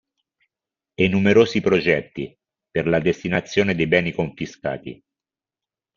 E 0.95 1.07
numerosi 1.07 1.61
progetti 1.61 2.35
per 2.71 2.87
la 2.87 2.97
destinazione 2.99 3.75
dei 3.75 3.85
beni 3.85 4.11
confiscati. 4.11 4.99